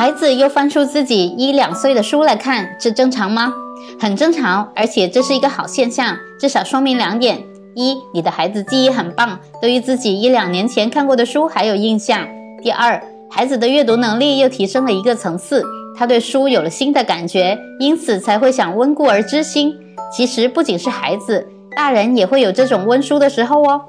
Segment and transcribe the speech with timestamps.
[0.00, 3.52] 孩子又翻出自己一两岁的书来看这正常吗？
[4.00, 7.38] 很正常而且这是一个好现象至少说明两点。
[7.74, 12.26] 一你的孩子记忆很棒对于自己一两年前看过的书还有印象。
[12.62, 12.98] 第二
[13.30, 15.62] 孩子的阅读能力又提升了一个层次
[15.94, 19.70] 他对书有了新的感觉因此才会想温故而知新。
[20.16, 21.46] 其实不仅是孩子
[21.76, 23.82] 大人也会有这种温书的时候哦。